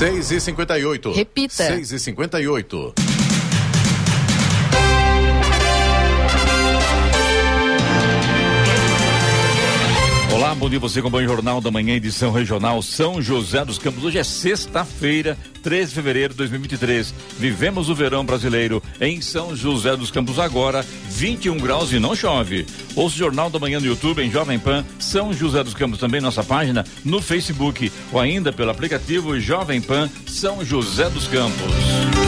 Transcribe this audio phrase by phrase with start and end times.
[0.00, 1.62] 6 e 58 Repita.
[1.62, 3.09] 6 e 58
[10.50, 14.02] Olá, bom dia você com o Jornal da Manhã, edição regional São José dos Campos.
[14.02, 17.14] Hoje é sexta-feira, 13 de fevereiro de 2023.
[17.38, 22.66] Vivemos o verão brasileiro em São José dos Campos agora, 21 graus e não chove.
[22.96, 26.20] Ouça o Jornal da Manhã no YouTube em Jovem Pan São José dos Campos, também
[26.20, 32.19] nossa página no Facebook ou ainda pelo aplicativo Jovem Pan São José dos Campos.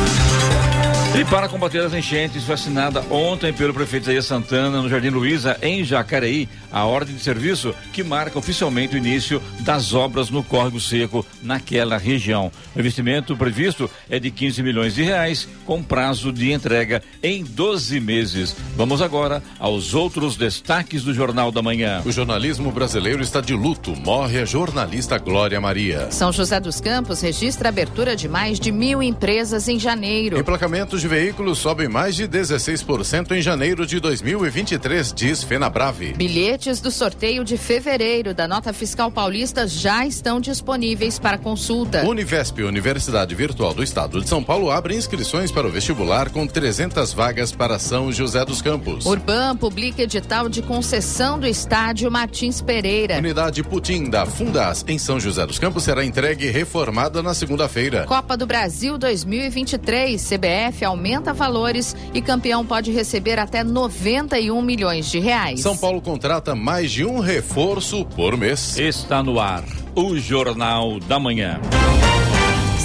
[1.14, 5.58] E para combater as enchentes, foi assinada ontem pelo prefeito Isaías Santana no Jardim Luiza,
[5.60, 10.80] em Jacareí, a ordem de serviço que marca oficialmente o início das obras no córrego
[10.80, 12.50] seco naquela região.
[12.74, 18.00] O investimento previsto é de 15 milhões de reais, com prazo de entrega em 12
[18.00, 18.56] meses.
[18.74, 22.00] Vamos agora aos outros destaques do Jornal da Manhã.
[22.06, 23.94] O jornalismo brasileiro está de luto.
[23.94, 26.10] Morre a jornalista Glória Maria.
[26.10, 30.38] São José dos Campos registra a abertura de mais de mil empresas em janeiro.
[30.38, 36.12] Emplacamentos de veículos sobem mais de 16% em janeiro de 2023, diz Fenabrave.
[36.12, 42.06] Bilhetes do sorteio de fevereiro da nota fiscal paulista já estão disponíveis para consulta.
[42.06, 47.12] Univesp, Universidade Virtual do Estado de São Paulo, abre inscrições para o vestibular com 300
[47.12, 49.04] vagas para São José dos Campos.
[49.04, 53.18] Urban publica edital de concessão do estádio Martins Pereira.
[53.18, 58.04] Unidade Putim da Fundas em São José dos Campos será entregue e reformada na segunda-feira.
[58.04, 65.18] Copa do Brasil 2023, CBF aumenta valores e campeão pode receber até 91 milhões de
[65.18, 65.60] reais.
[65.60, 68.78] São Paulo contrata mais de um reforço por mês.
[68.78, 71.60] Está no ar o Jornal da Manhã.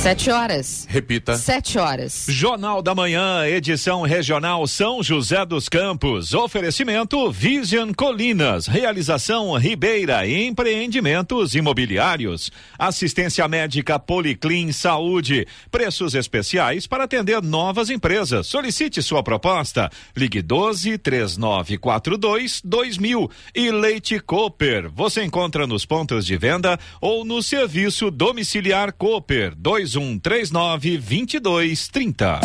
[0.02, 0.88] Sete horas.
[0.88, 1.36] Repita.
[1.36, 2.28] Sete horas.
[2.30, 6.34] Jornal da Manhã, edição regional São José dos Campos.
[6.36, 8.68] Oferecimento Vision Colinas.
[8.68, 12.52] Realização Ribeira Empreendimentos Imobiliários.
[12.78, 15.48] Assistência médica Policlin Saúde.
[15.72, 18.46] Preços especiais para atender novas empresas.
[18.48, 19.90] Solicite sua proposta.
[20.16, 23.32] Ligue 12 3942 2000.
[23.54, 24.90] E Leite Cooper.
[24.92, 29.56] Você encontra nos pontos de venda ou no serviço domiciliar Cooper
[29.88, 32.42] 2139 2230.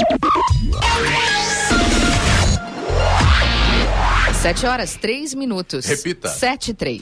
[4.41, 5.86] Sete horas, três minutos.
[5.86, 6.28] Repita.
[6.28, 7.00] Sete e três.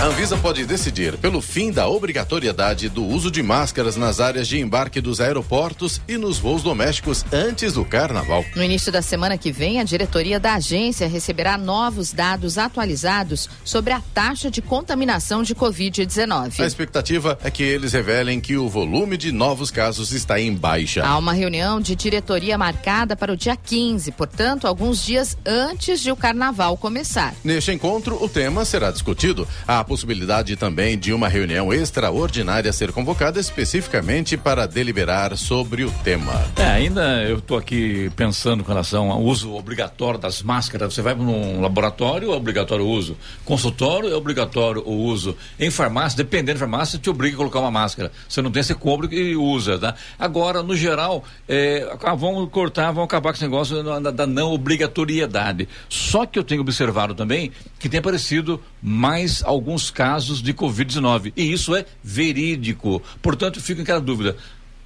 [0.00, 4.56] A Anvisa pode decidir pelo fim da obrigatoriedade do uso de máscaras nas áreas de
[4.60, 8.44] embarque dos aeroportos e nos voos domésticos antes do carnaval.
[8.54, 13.92] No início da semana que vem, a diretoria da agência receberá novos dados atualizados sobre
[13.92, 16.60] a taxa de contaminação de A Covid-19.
[16.64, 21.04] expectativa é que eles revelem que o volume de novos casos está em baixa.
[21.04, 26.12] Há uma reunião de diretoria marcada para o dia 15, portanto, alguns dias antes de
[26.12, 27.34] o carnaval começar.
[27.42, 29.46] Neste encontro, o tema será discutido.
[29.66, 36.34] Há possibilidade também de uma reunião extraordinária ser convocada especificamente para deliberar sobre o tema.
[36.56, 40.92] É, ainda eu estou aqui pensando com relação ao uso obrigatório das máscaras.
[40.92, 43.16] Você vai num laboratório, é obrigatório o uso.
[43.46, 45.34] Consultório, é obrigatório o uso.
[45.58, 48.12] Em farmácia, dependendo da farmácia, te obriga a colocar uma máscara.
[48.28, 49.94] Você não tem, você compra e usa, tá?
[50.18, 53.82] Agora, no geral, é, vão cortar, vão acabar com esse negócio
[54.12, 55.66] da não obrigatoriedade.
[55.88, 61.32] Só que eu tenho observado também que tem aparecido mais alguns casos de Covid-19.
[61.36, 63.02] E isso é verídico.
[63.22, 64.36] Portanto, fica aquela dúvida.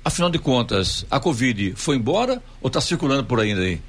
[0.05, 3.81] Afinal de contas, a Covid foi embora ou está circulando por ainda aí?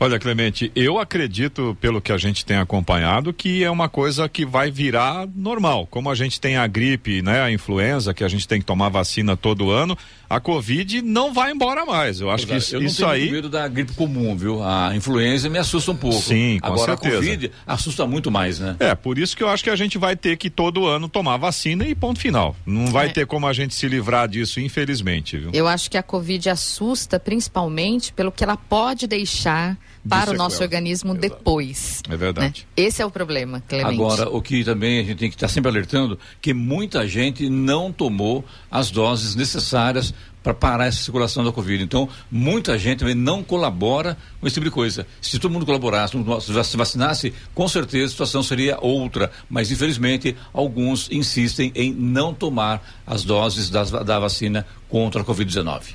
[0.00, 4.44] Olha, Clemente, eu acredito, pelo que a gente tem acompanhado, que é uma coisa que
[4.44, 5.86] vai virar normal.
[5.90, 8.88] Como a gente tem a gripe, né, a influenza, que a gente tem que tomar
[8.88, 9.96] vacina todo ano,
[10.28, 12.20] a Covid não vai embora mais.
[12.20, 13.30] Eu acho que isso, eu não isso tenho aí.
[13.30, 14.62] medo da gripe comum, viu?
[14.62, 16.20] A influenza me assusta um pouco.
[16.22, 17.16] Sim, com Agora certeza.
[17.16, 18.76] a Covid assusta muito mais, né?
[18.80, 21.36] É, por isso que eu acho que a gente vai ter que todo ano tomar
[21.36, 22.56] vacina e ponto final.
[22.64, 23.10] Não vai É.
[23.10, 25.50] ter como a gente se livrar disso, infelizmente, viu?
[25.52, 29.61] Eu acho que a Covid assusta principalmente pelo que ela pode deixar
[30.08, 30.38] para o sequela.
[30.38, 31.20] nosso organismo Exato.
[31.28, 32.02] depois.
[32.08, 32.66] É verdade.
[32.76, 32.84] né?
[32.84, 33.94] Esse é o problema, Clemente.
[33.94, 37.92] Agora, o que também a gente tem que estar sempre alertando, que muita gente não
[37.92, 40.12] tomou as doses necessárias
[40.42, 41.84] para parar essa circulação da Covid.
[41.84, 45.06] Então, muita gente também não colabora com esse tipo de coisa.
[45.20, 49.30] Se todo mundo colaborasse, todo mundo se vacinasse, com certeza a situação seria outra.
[49.48, 55.94] Mas, infelizmente, alguns insistem em não tomar as doses das- da vacina contra a Covid-19.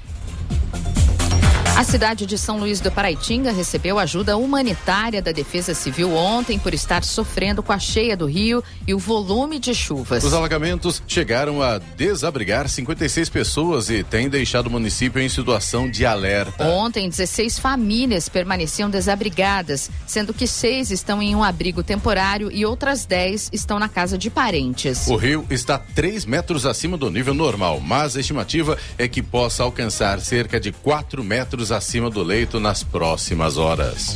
[1.77, 6.73] A cidade de São Luís do Paraitinga recebeu ajuda humanitária da Defesa Civil ontem por
[6.73, 10.23] estar sofrendo com a cheia do rio e o volume de chuvas.
[10.23, 16.03] Os alagamentos chegaram a desabrigar 56 pessoas e têm deixado o município em situação de
[16.03, 16.63] alerta.
[16.67, 23.05] Ontem, 16 famílias permaneciam desabrigadas, sendo que seis estão em um abrigo temporário e outras
[23.05, 25.05] 10 estão na casa de parentes.
[25.05, 29.61] O rio está 3 metros acima do nível normal, mas a estimativa é que possa
[29.61, 34.15] alcançar cerca de 4 metros acima do leito nas próximas horas.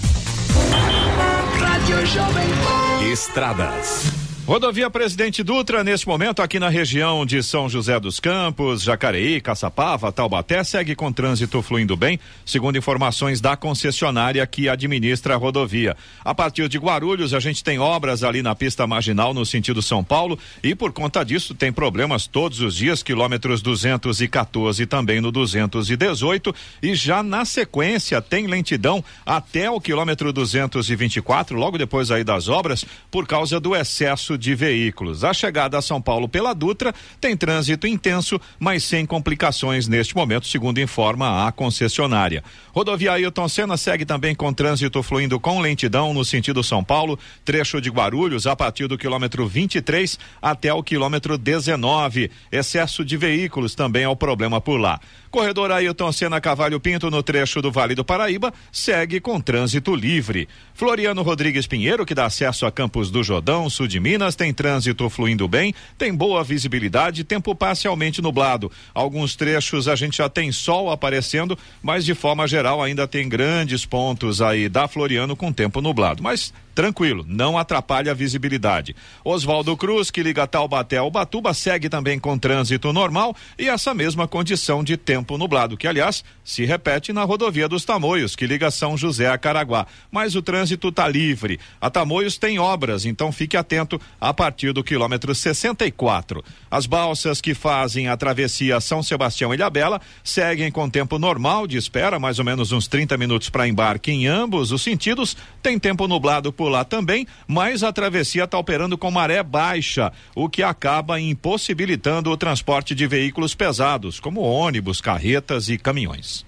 [3.12, 4.21] Estradas.
[4.52, 10.12] Rodovia Presidente Dutra, neste momento, aqui na região de São José dos Campos, Jacareí, Caçapava,
[10.12, 15.96] Taubaté, segue com trânsito fluindo bem, segundo informações da concessionária que administra a rodovia.
[16.22, 20.04] A partir de Guarulhos, a gente tem obras ali na pista marginal no sentido São
[20.04, 25.32] Paulo e, por conta disso, tem problemas todos os dias, quilômetros 214 e também no
[25.32, 26.54] 218.
[26.84, 32.84] E já na sequência, tem lentidão até o quilômetro 224, logo depois aí das obras,
[33.10, 35.24] por causa do excesso de veículos.
[35.24, 40.48] A chegada a São Paulo pela Dutra tem trânsito intenso, mas sem complicações neste momento,
[40.48, 42.44] segundo informa a concessionária.
[42.74, 47.80] Rodovia Ailton Senna segue também com trânsito fluindo com lentidão no sentido São Paulo, trecho
[47.80, 52.32] de Guarulhos a partir do quilômetro 23 até o quilômetro 19.
[52.52, 55.00] Excesso de veículos também é o problema por lá.
[55.32, 60.50] Corredor Ailton Senna Cavalho Pinto, no trecho do Vale do Paraíba, segue com trânsito livre.
[60.74, 65.10] Floriano Rodrigues Pinheiro, que dá acesso a Campos do Jordão, sul de Minas, tem trânsito
[65.10, 68.70] fluindo bem, tem boa visibilidade, tempo parcialmente nublado.
[68.94, 73.86] Alguns trechos a gente já tem sol aparecendo, mas de forma geral ainda tem grandes
[73.86, 76.22] pontos aí da Floriano com tempo nublado.
[76.22, 78.96] Mas tranquilo, não atrapalha a visibilidade.
[79.24, 84.28] Oswaldo Cruz, que liga Taubaté ao Batuba, segue também com trânsito normal e essa mesma
[84.28, 88.98] condição de tempo nublado, que aliás se repete na rodovia dos Tamoios, que liga São
[88.98, 89.88] José a Caraguá.
[90.12, 91.60] Mas o trânsito está livre.
[91.80, 96.44] A Tamoios tem obras, então fique atento a partir do quilômetro 64.
[96.70, 101.78] As balsas que fazem a travessia São Sebastião e Ilhabela seguem com tempo normal de
[101.78, 105.38] espera, mais ou menos uns 30 minutos para embarque em ambos os sentidos.
[105.62, 110.48] Tem tempo nublado por lá também, mas a travessia está operando com maré baixa, o
[110.48, 116.46] que acaba impossibilitando o transporte de veículos pesados, como ônibus, carretas e caminhões.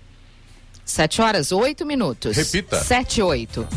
[0.86, 2.38] Sete horas, oito minutos.
[2.38, 2.80] Repita.
[2.84, 3.68] Sete, oito.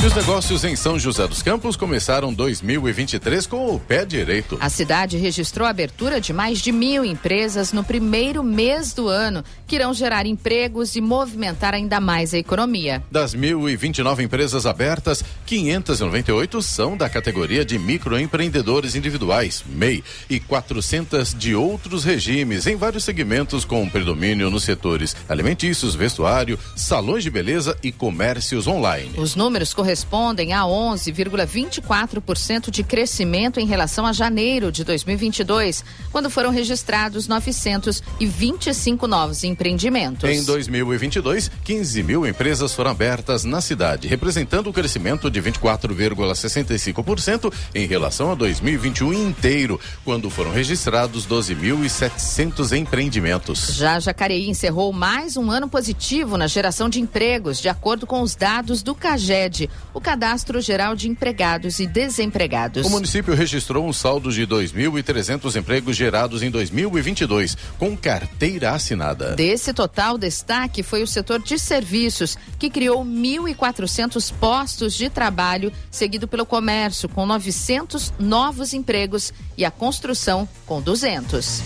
[0.00, 4.56] E os negócios em São José dos Campos começaram 2023 com o pé direito.
[4.60, 9.42] A cidade registrou a abertura de mais de mil empresas no primeiro mês do ano,
[9.66, 13.02] que irão gerar empregos e movimentar ainda mais a economia.
[13.10, 21.56] Das 1.029 empresas abertas, 598 são da categoria de microempreendedores individuais, MEI, e 400 de
[21.56, 27.90] outros regimes, em vários segmentos com predomínio nos setores alimentícios, vestuário, salões de beleza e
[27.90, 29.10] comércios online.
[29.16, 36.50] Os números correspondem a 11,24% de crescimento em relação a janeiro de 2022, quando foram
[36.50, 40.28] registrados 925 novos empreendimentos.
[40.28, 47.86] Em 2022, 15 mil empresas foram abertas na cidade, representando o crescimento de 24,65% em
[47.86, 53.74] relação a 2021 inteiro, quando foram registrados 12.700 empreendimentos.
[53.74, 58.34] Já Jacareí encerrou mais um ano positivo na geração de empregos, de acordo com os
[58.34, 62.86] dados do CAGED, o Cadastro Geral de Empregados e Desempregados.
[62.86, 69.34] O município registrou um saldo de 2.300 empregos gerados em 2022, com carteira assinada.
[69.34, 76.28] Desse total, destaque foi o setor de serviços, que criou 1.400 postos de trabalho, seguido
[76.28, 81.62] pelo comércio, com 900 novos empregos, e a construção, com 200.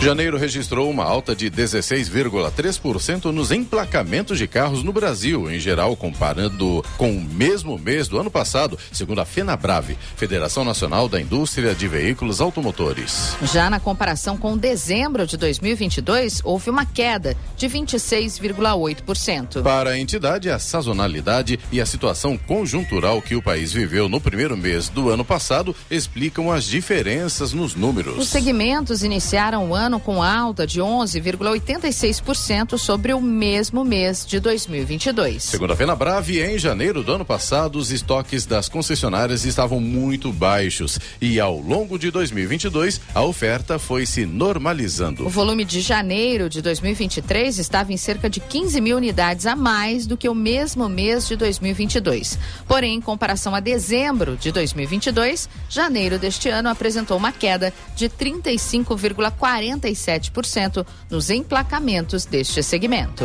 [0.00, 6.84] Janeiro registrou uma alta de 16,3% nos emplacamentos de carros no Brasil, em geral, comparando
[6.98, 11.88] com o mesmo mês do ano passado, segundo a FenaBrave, Federação Nacional da Indústria de
[11.88, 13.34] Veículos Automotores.
[13.42, 19.62] Já na comparação com dezembro de 2022, houve uma queda de 26,8%.
[19.62, 24.56] Para a entidade, a sazonalidade e a situação conjuntural que o país viveu no primeiro
[24.56, 28.18] mês do ano passado explicam as diferenças nos números.
[28.18, 35.42] Os segmentos iniciaram o ano com alta de 11,86% sobre o mesmo mês de 2022.
[35.42, 40.98] Segundo a FenaBrave, em janeiro do ano passado, os estoques das concessionárias estavam muito baixos
[41.20, 45.26] e ao longo de 2022 a oferta foi se normalizando.
[45.26, 50.06] O volume de janeiro de 2023 estava em cerca de 15 mil unidades a mais
[50.06, 52.38] do que o mesmo mês de 2022.
[52.66, 59.73] Porém, em comparação a dezembro de 2022, janeiro deste ano apresentou uma queda de 35,40
[59.80, 63.24] 47% nos emplacamentos deste segmento.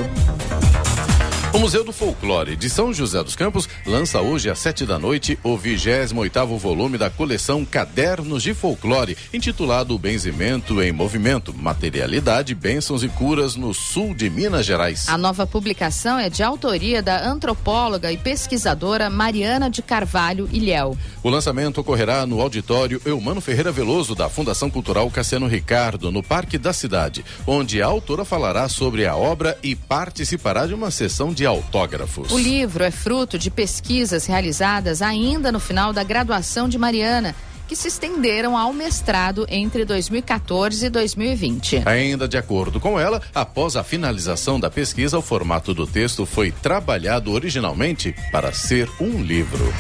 [1.51, 5.37] O Museu do Folclore de São José dos Campos lança hoje às sete da noite
[5.41, 13.03] o 28 oitavo volume da coleção Cadernos de Folclore, intitulado Benzimento em Movimento, Materialidade, Bênçãos
[13.03, 15.09] e Curas no Sul de Minas Gerais.
[15.09, 20.95] A nova publicação é de autoria da antropóloga e pesquisadora Mariana de Carvalho Ilhéu.
[21.23, 26.59] O lançamento ocorrerá no auditório Eumano Ferreira Veloso da Fundação Cultural Cassiano Ricardo, no Parque
[26.59, 31.38] da Cidade, onde a autora falará sobre a obra e participará de uma sessão de
[31.39, 32.34] de autógrafos.
[32.34, 37.34] O livro é fruto de pesquisas realizadas ainda no final da graduação de Mariana
[37.65, 41.84] que se estenderam ao mestrado entre 2014 e 2020.
[41.86, 46.51] Ainda de acordo com ela, após a finalização da pesquisa, o formato do texto foi
[46.51, 49.74] trabalhado originalmente para ser um livro.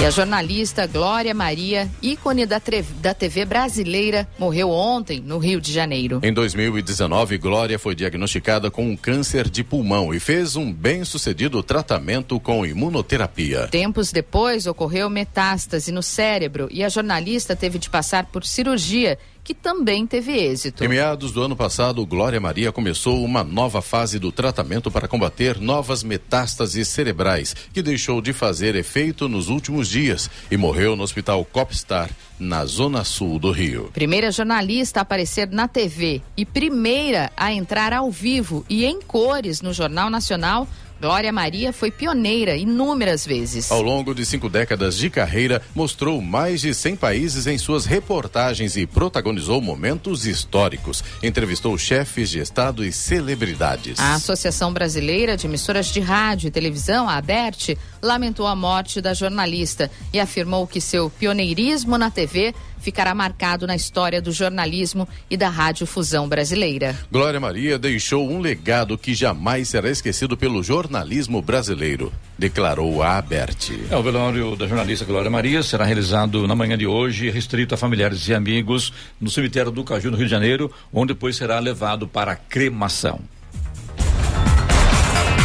[0.00, 2.60] E a jornalista Glória Maria, ícone da,
[3.00, 6.18] da TV brasileira, morreu ontem no Rio de Janeiro.
[6.24, 12.40] Em 2019, Glória foi diagnosticada com um câncer de pulmão e fez um bem-sucedido tratamento
[12.40, 13.68] com imunoterapia.
[13.68, 19.54] Tempos depois, ocorreu metástase no cérebro e a jornalista teve de passar por cirurgia que
[19.54, 20.84] também teve êxito.
[20.84, 25.60] Em meados do ano passado, Glória Maria começou uma nova fase do tratamento para combater
[25.60, 31.44] novas metástases cerebrais, que deixou de fazer efeito nos últimos dias e morreu no Hospital
[31.44, 33.90] Copstar, na zona sul do Rio.
[33.92, 39.60] Primeira jornalista a aparecer na TV e primeira a entrar ao vivo e em cores
[39.60, 40.66] no Jornal Nacional
[41.02, 43.72] Glória Maria foi pioneira inúmeras vezes.
[43.72, 48.76] Ao longo de cinco décadas de carreira, mostrou mais de 100 países em suas reportagens
[48.76, 51.02] e protagonizou momentos históricos.
[51.20, 53.98] Entrevistou chefes de Estado e celebridades.
[53.98, 59.12] A Associação Brasileira de Emissoras de Rádio e Televisão, a ABERT, lamentou a morte da
[59.12, 65.36] jornalista e afirmou que seu pioneirismo na TV ficará marcado na história do jornalismo e
[65.36, 66.98] da radiofusão brasileira.
[67.10, 73.78] Glória Maria deixou um legado que jamais será esquecido pelo jornalismo brasileiro, declarou a Aberte.
[73.90, 77.78] É, o velório da jornalista Glória Maria será realizado na manhã de hoje, restrito a
[77.78, 82.08] familiares e amigos, no cemitério do Caju, no Rio de Janeiro, onde depois será levado
[82.08, 83.20] para cremação.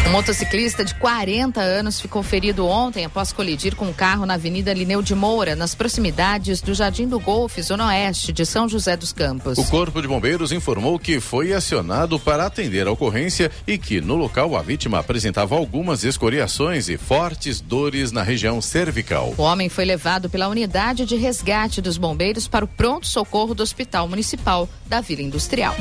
[0.07, 4.73] Um motociclista de 40 anos ficou ferido ontem após colidir com um carro na Avenida
[4.73, 9.11] Lineu de Moura, nas proximidades do Jardim do Golfe, Zona Oeste de São José dos
[9.11, 9.57] Campos.
[9.57, 14.15] O Corpo de Bombeiros informou que foi acionado para atender a ocorrência e que no
[14.15, 19.35] local a vítima apresentava algumas escoriações e fortes dores na região cervical.
[19.37, 24.07] O homem foi levado pela unidade de resgate dos bombeiros para o pronto-socorro do Hospital
[24.07, 25.75] Municipal da Vila Industrial.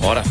[0.00, 0.24] Bora.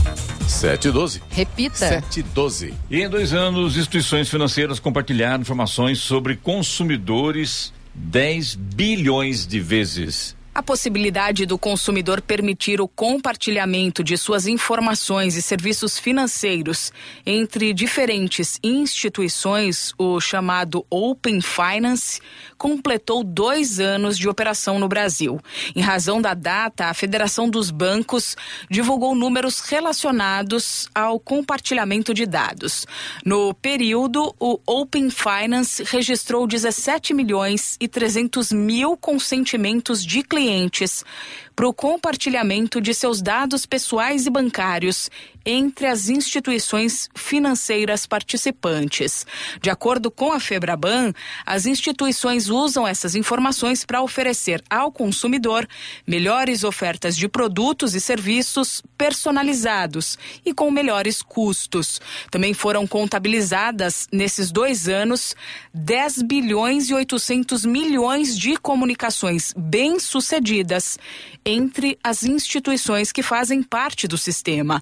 [0.51, 1.21] 712.
[1.29, 1.75] Repita.
[1.77, 2.73] 712.
[2.89, 10.35] E em dois anos, instituições financeiras compartilharam informações sobre consumidores 10 bilhões de vezes.
[10.53, 16.91] A possibilidade do consumidor permitir o compartilhamento de suas informações e serviços financeiros
[17.25, 22.19] entre diferentes instituições, o chamado Open Finance,
[22.57, 25.39] completou dois anos de operação no Brasil.
[25.73, 28.35] Em razão da data, a Federação dos Bancos
[28.69, 32.85] divulgou números relacionados ao compartilhamento de dados.
[33.25, 41.05] No período, o Open Finance registrou 17 milhões e 300 mil consentimentos de clientes clientes.
[41.55, 45.09] Para o compartilhamento de seus dados pessoais e bancários
[45.45, 49.25] entre as instituições financeiras participantes.
[49.61, 51.13] De acordo com a Febraban,
[51.45, 55.67] as instituições usam essas informações para oferecer ao consumidor
[56.05, 61.99] melhores ofertas de produtos e serviços personalizados e com melhores custos.
[62.29, 65.35] Também foram contabilizadas nesses dois anos
[65.73, 70.97] 10 bilhões e 800 milhões de comunicações bem-sucedidas
[71.45, 74.81] entre as instituições que fazem parte do sistema.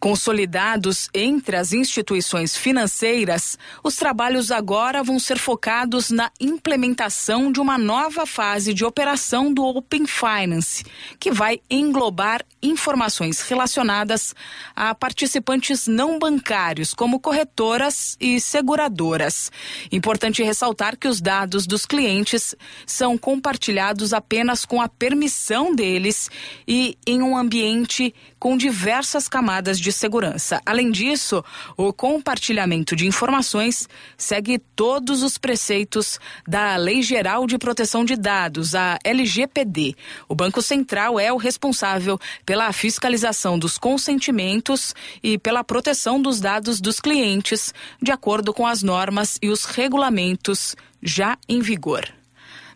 [0.00, 7.76] Consolidados entre as instituições financeiras, os trabalhos agora vão ser focados na implementação de uma
[7.76, 10.86] nova fase de operação do Open Finance,
[11.18, 14.34] que vai englobar informações relacionadas
[14.74, 19.52] a participantes não bancários, como corretoras e seguradoras.
[19.92, 22.54] Importante ressaltar que os dados dos clientes
[22.86, 26.30] são compartilhados apenas com a permissão deles
[26.66, 30.60] e em um ambiente com diversas camadas de segurança.
[30.64, 31.44] Além disso,
[31.76, 38.74] o compartilhamento de informações segue todos os preceitos da Lei Geral de Proteção de Dados,
[38.74, 39.94] a LGPD.
[40.28, 46.80] O Banco Central é o responsável pela fiscalização dos consentimentos e pela proteção dos dados
[46.80, 52.19] dos clientes, de acordo com as normas e os regulamentos já em vigor.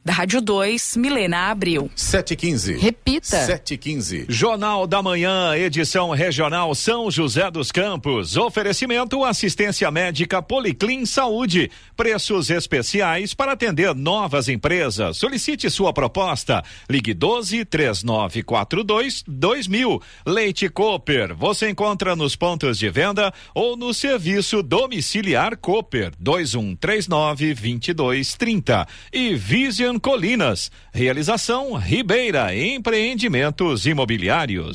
[0.04, 1.90] Da Rádio 2, Milena Abril.
[1.96, 2.74] 715.
[2.76, 3.38] Repita.
[3.46, 4.26] 715.
[4.28, 8.36] Jornal da Manhã, edição regional São José dos Campos.
[8.36, 11.70] Oferecimento assistência médica Policlin Saúde.
[11.96, 15.16] Preços especiais para atender novas empresas.
[15.16, 16.62] Solicite sua proposta.
[16.86, 20.02] Ligue 12 3942 2000.
[20.26, 21.34] Leite Cooper.
[21.34, 28.86] Você encontra nos pontos de venda ou no serviço domiciliar Cooper 2139 2230.
[29.10, 30.70] E Vision Colinas.
[30.92, 34.74] Realização Ribeira Empreendimentos Imobiliários.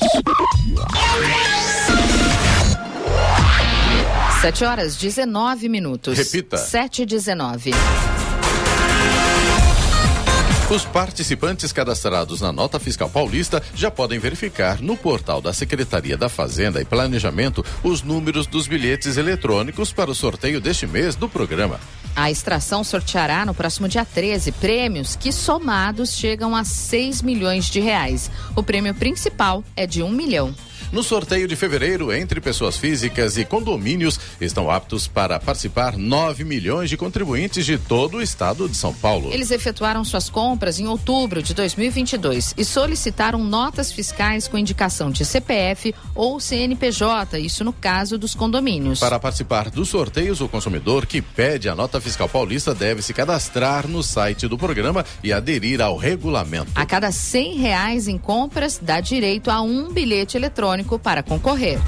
[4.42, 6.18] Sete horas 19 minutos.
[6.18, 6.58] Repita.
[6.58, 7.72] Sete e 19.
[10.70, 16.30] Os participantes cadastrados na Nota Fiscal Paulista já podem verificar no portal da Secretaria da
[16.30, 21.80] Fazenda e Planejamento os números dos bilhetes eletrônicos para o sorteio deste mês do programa.
[22.16, 27.80] A extração sorteará no próximo dia 13 prêmios que somados chegam a 6 milhões de
[27.80, 28.30] reais.
[28.56, 30.54] O prêmio principal é de um milhão.
[30.92, 36.90] No sorteio de fevereiro, entre pessoas físicas e condomínios, estão aptos para participar 9 milhões
[36.90, 39.32] de contribuintes de todo o estado de São Paulo.
[39.32, 45.24] Eles efetuaram suas compras em outubro de 2022 e solicitaram notas fiscais com indicação de
[45.24, 49.00] CPF ou CNPJ, isso no caso dos condomínios.
[49.00, 53.88] Para participar dos sorteios, o consumidor que pede a nota fiscal paulista deve se cadastrar
[53.88, 56.72] no site do programa e aderir ao regulamento.
[56.74, 61.80] A cada 100 reais em compras, dá direito a um bilhete eletrônico para concorrer.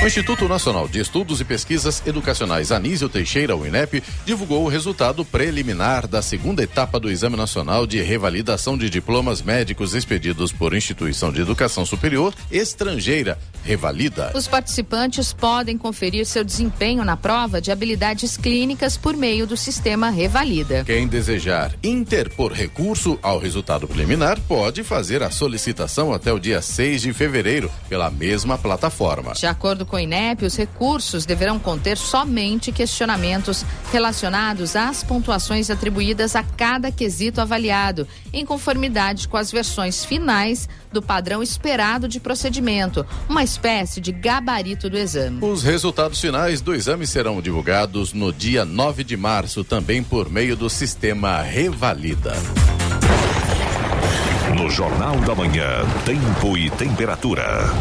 [0.00, 5.24] O Instituto Nacional de Estudos e Pesquisas Educacionais Anísio Teixeira, o INEP, divulgou o resultado
[5.24, 11.32] preliminar da segunda etapa do Exame Nacional de Revalidação de Diplomas Médicos expedidos por instituição
[11.32, 14.30] de educação superior estrangeira, Revalida.
[14.36, 20.10] Os participantes podem conferir seu desempenho na prova de habilidades clínicas por meio do sistema
[20.10, 20.84] Revalida.
[20.84, 27.02] Quem desejar interpor recurso ao resultado preliminar pode fazer a solicitação até o dia 6
[27.02, 29.32] de fevereiro pela mesma plataforma.
[29.32, 36.36] De acordo com o INEP, os recursos deverão conter somente questionamentos relacionados às pontuações atribuídas
[36.36, 43.04] a cada quesito avaliado, em conformidade com as versões finais do padrão esperado de procedimento,
[43.28, 45.44] uma espécie de gabarito do exame.
[45.44, 50.56] Os resultados finais do exame serão divulgados no dia 9 de março, também por meio
[50.56, 52.34] do sistema Revalida.
[54.56, 57.72] No Jornal da Manhã, tempo e temperatura.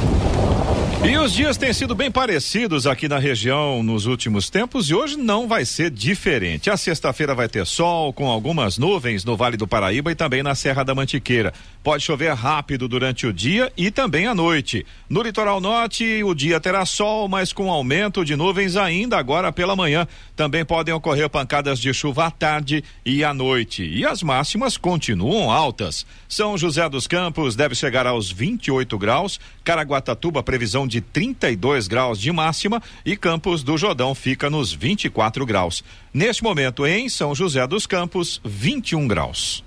[1.05, 5.15] E os dias têm sido bem parecidos aqui na região nos últimos tempos e hoje
[5.15, 6.71] não vai ser diferente.
[6.71, 10.55] A sexta-feira vai ter sol com algumas nuvens no Vale do Paraíba e também na
[10.55, 11.53] Serra da Mantiqueira.
[11.83, 14.86] Pode chover rápido durante o dia e também à noite.
[15.07, 19.75] No litoral norte, o dia terá sol, mas com aumento de nuvens ainda agora pela
[19.75, 20.07] manhã.
[20.36, 23.83] Também podem ocorrer pancadas de chuva à tarde e à noite.
[23.83, 26.05] E as máximas continuam altas.
[26.27, 32.32] São José dos Campos deve chegar aos 28 graus, Caraguatatuba previsão de 32 graus de
[32.32, 35.84] máxima e Campos do Jordão fica nos 24 graus.
[36.13, 39.63] Neste momento, em São José dos Campos, 21 graus.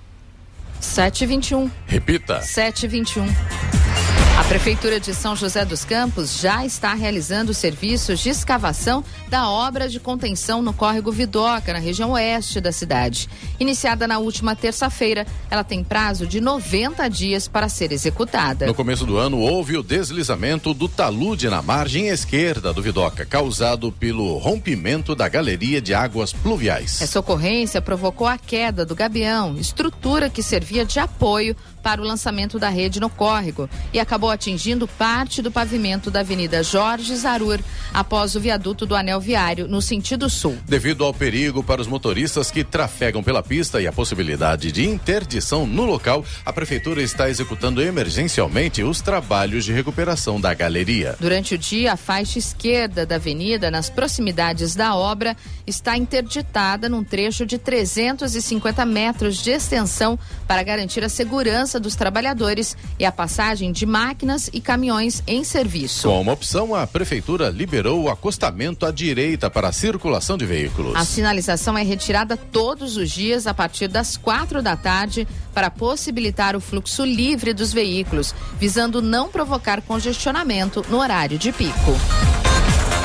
[0.80, 1.70] 721.
[1.86, 2.40] Repita.
[2.40, 4.29] 721.
[4.40, 9.86] A Prefeitura de São José dos Campos já está realizando serviços de escavação da obra
[9.86, 13.28] de contenção no córrego Vidoca, na região oeste da cidade.
[13.60, 18.66] Iniciada na última terça-feira, ela tem prazo de 90 dias para ser executada.
[18.66, 23.92] No começo do ano, houve o deslizamento do talude na margem esquerda do Vidoca, causado
[23.92, 27.02] pelo rompimento da galeria de águas pluviais.
[27.02, 32.58] Essa ocorrência provocou a queda do gabião, estrutura que servia de apoio para o lançamento
[32.58, 37.60] da rede no córrego e acabou atingindo parte do pavimento da Avenida Jorge Zarur
[37.92, 40.56] após o viaduto do anel viário no sentido sul.
[40.66, 45.66] Devido ao perigo para os motoristas que trafegam pela pista e a possibilidade de interdição
[45.66, 51.16] no local, a prefeitura está executando emergencialmente os trabalhos de recuperação da galeria.
[51.20, 57.04] Durante o dia, a faixa esquerda da avenida, nas proximidades da obra, está interditada num
[57.04, 63.70] trecho de 350 metros de extensão para garantir a segurança dos trabalhadores e a passagem
[63.70, 66.08] de máquinas e caminhões em serviço.
[66.08, 70.96] Como opção, a prefeitura liberou o acostamento à direita para a circulação de veículos.
[70.96, 76.56] A sinalização é retirada todos os dias a partir das quatro da tarde para possibilitar
[76.56, 81.92] o fluxo livre dos veículos, visando não provocar congestionamento no horário de pico.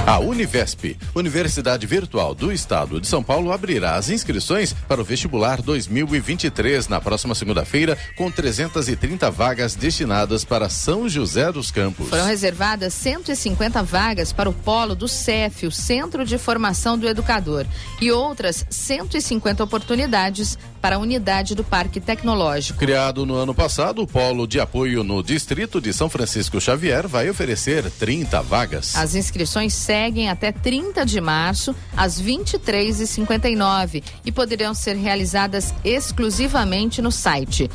[0.08, 5.64] A Univesp, Universidade Virtual do Estado de São Paulo, abrirá as inscrições para o vestibular
[5.64, 12.10] 2023 na próxima segunda-feira, com 330 vagas destinadas para São José dos Campos.
[12.10, 17.66] Foram reservadas 150 vagas para o polo do CEF, o Centro de Formação do Educador,
[18.00, 22.78] e outras 150 oportunidades para a unidade do Parque Tecnológico.
[22.78, 27.28] Criado no ano passado, o Polo de Apoio no Distrito de São Francisco Xavier vai
[27.28, 28.96] oferecer 30 vagas.
[28.96, 29.95] As inscrições seguem
[30.30, 37.70] até 30 de março, às 23h59 e poderão ser realizadas exclusivamente no site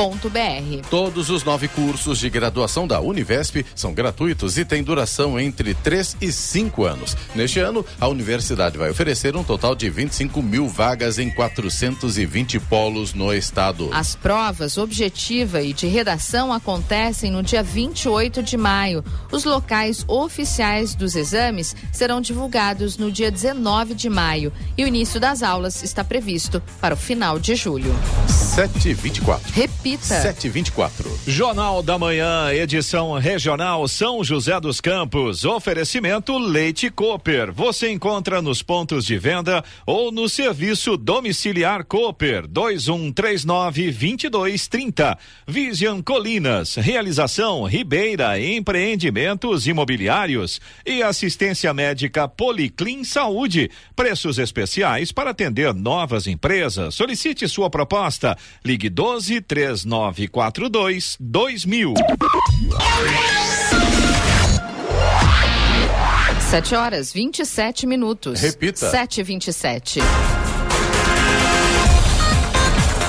[0.00, 0.88] vestibular.univesp.br.
[0.88, 6.16] Todos os nove cursos de graduação da Univesp são gratuitos e têm duração entre 3
[6.20, 7.16] e 5 anos.
[7.34, 13.12] Neste ano, a universidade vai oferecer um total de 25 mil vagas em 420 polos
[13.12, 13.90] no estado.
[13.92, 19.04] As provas objetiva e de redação acontecem no dia 28 de maio.
[19.30, 25.20] Os locais oficiais dos exames serão divulgados no dia 19 de maio e o início
[25.20, 27.94] das aulas está previsto para o final de julho.
[28.28, 29.52] 724.
[29.52, 29.89] Repita.
[29.98, 31.20] 724.
[31.26, 35.44] Jornal da Manhã, edição regional São José dos Campos.
[35.44, 37.52] Oferecimento Leite Cooper.
[37.52, 45.18] Você encontra nos pontos de venda ou no serviço domiciliar Cooper 2139 2230.
[45.46, 46.76] Vision Colinas.
[46.76, 53.70] Realização Ribeira Empreendimentos Imobiliários e assistência médica Policlin Saúde.
[53.94, 56.94] Preços especiais para atender novas empresas.
[56.94, 58.36] Solicite sua proposta.
[58.64, 59.40] Ligue 12
[59.76, 61.94] 3942 2000.
[66.50, 68.40] 7 horas 27 minutos.
[68.40, 68.90] Repita.
[68.90, 70.00] 7 e 27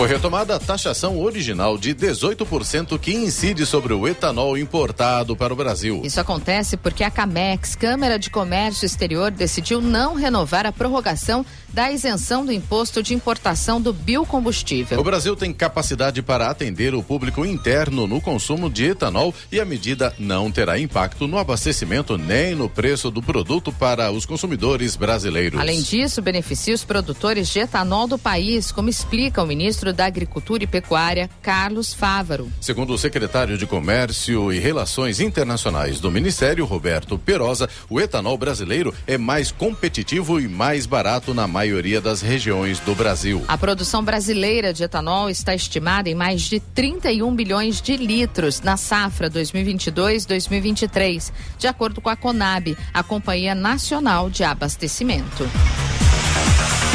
[0.02, 5.56] Foi retomada a taxação original de 18% que incide sobre o etanol importado para o
[5.56, 6.02] Brasil.
[6.04, 11.92] Isso acontece porque a Camex, Câmara de Comércio Exterior, decidiu não renovar a prorrogação da
[11.92, 15.00] isenção do imposto de importação do biocombustível.
[15.00, 19.66] O Brasil tem capacidade para atender o público interno no consumo de etanol e a
[19.66, 25.60] medida não terá impacto no abastecimento nem no preço do produto para os consumidores brasileiros.
[25.60, 30.64] Além disso, beneficia os produtores de etanol do país, como explica o ministro da Agricultura
[30.64, 32.52] e Pecuária, Carlos Fávaro.
[32.60, 38.94] Segundo o secretário de Comércio e Relações Internacionais do Ministério, Roberto Perosa, o etanol brasileiro
[39.06, 43.44] é mais competitivo e mais barato na maioria das regiões do Brasil.
[43.48, 48.78] A produção brasileira de etanol está estimada em mais de 31 bilhões de litros na
[48.78, 55.50] safra 2022-2023, de acordo com a Conab, a Companhia Nacional de Abastecimento.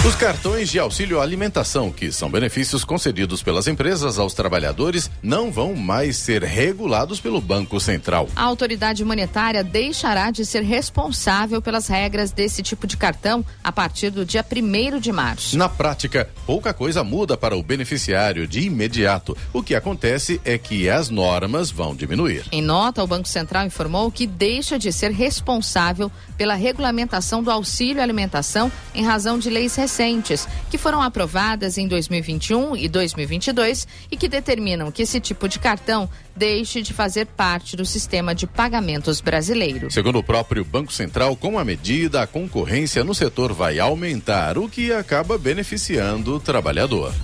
[0.07, 5.75] Os cartões de auxílio alimentação, que são benefícios concedidos pelas empresas aos trabalhadores, não vão
[5.75, 8.29] mais ser regulados pelo Banco Central.
[8.37, 14.11] A autoridade monetária deixará de ser responsável pelas regras desse tipo de cartão a partir
[14.11, 15.59] do dia 1 de março.
[15.59, 19.37] Na prática, pouca coisa muda para o beneficiário de imediato.
[19.53, 22.45] O que acontece é que as normas vão diminuir.
[22.53, 28.01] Em nota, o Banco Central informou que deixa de ser responsável pela regulamentação do auxílio
[28.01, 34.29] alimentação em razão de leis recentes que foram aprovadas em 2021 e 2022 e que
[34.29, 39.91] determinam que esse tipo de cartão deixe de fazer parte do sistema de pagamentos brasileiro.
[39.91, 44.69] Segundo o próprio Banco Central, com a medida, a concorrência no setor vai aumentar, o
[44.69, 47.15] que acaba beneficiando o trabalhador.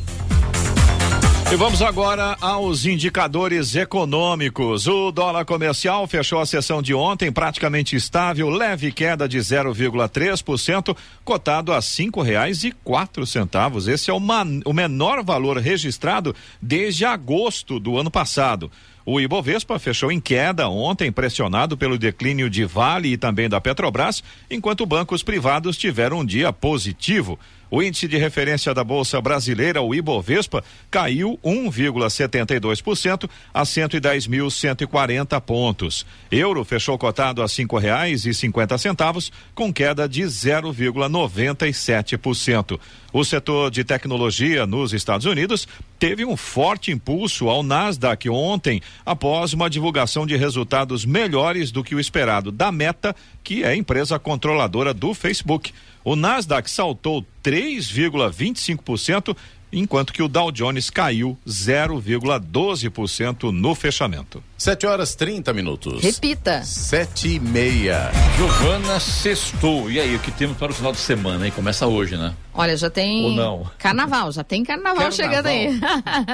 [1.52, 4.86] E vamos agora aos indicadores econômicos.
[4.86, 11.74] O dólar comercial fechou a sessão de ontem praticamente estável, leve queda de 0,3%, cotado
[11.74, 13.86] a cinco reais e quatro centavos.
[13.86, 14.20] Esse é o,
[14.64, 18.70] o menor valor registrado desde agosto do ano passado.
[19.04, 24.24] O Ibovespa fechou em queda ontem, pressionado pelo declínio de Vale e também da Petrobras,
[24.50, 27.38] enquanto bancos privados tiveram um dia positivo.
[27.74, 36.04] O índice de referência da Bolsa Brasileira, o Ibovespa, caiu 1,72% a 110.140 pontos.
[36.30, 42.78] Euro fechou cotado a cinco reais e cinquenta centavos, com queda de 0,97%.
[43.12, 49.52] O setor de tecnologia nos Estados Unidos teve um forte impulso ao Nasdaq ontem, após
[49.52, 54.18] uma divulgação de resultados melhores do que o esperado da Meta, que é a empresa
[54.18, 55.74] controladora do Facebook.
[56.02, 59.36] O Nasdaq saltou 3,25%,
[59.72, 64.42] enquanto que o Dow Jones caiu 0,12% no fechamento.
[64.58, 66.02] 7 horas 30 minutos.
[66.02, 66.62] Repita.
[66.62, 68.10] 7 e meia.
[68.36, 69.90] Giovana Sextou.
[69.90, 71.52] E aí, o que temos para o final de semana, hein?
[71.54, 72.34] Começa hoje, né?
[72.54, 73.70] Olha, já tem Ou não?
[73.78, 75.12] carnaval, já tem carnaval, Carnaval.
[75.12, 75.80] chegando aí.